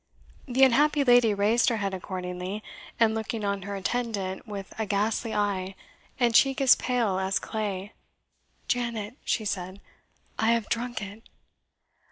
The 0.47 0.63
unhappy 0.63 1.03
lady 1.03 1.31
raised 1.35 1.69
her 1.69 1.77
head 1.77 1.93
accordingly, 1.93 2.63
and 2.99 3.13
looking 3.13 3.45
on 3.45 3.61
her 3.61 3.75
attendant 3.75 4.47
with 4.47 4.73
a 4.79 4.87
ghastly 4.87 5.31
eye, 5.31 5.75
and 6.19 6.33
cheek 6.33 6.59
as 6.59 6.75
pale 6.75 7.19
as 7.19 7.37
clay 7.37 7.93
"Janet," 8.67 9.15
she 9.23 9.45
said, 9.45 9.79
"I 10.39 10.53
have 10.53 10.67
drunk 10.69 11.03
it." 11.03 11.21